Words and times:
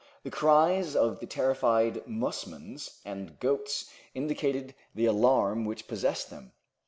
The 0.23 0.31
cries 0.31 0.95
of 0.95 1.19
the 1.19 1.27
terrified 1.27 2.03
musmons 2.07 3.01
and 3.05 3.39
goats 3.39 3.91
indicated 4.15 4.73
the 4.95 5.05
alarm 5.05 5.63
which 5.63 5.87
possessed 5.87 6.31
them. 6.31 6.53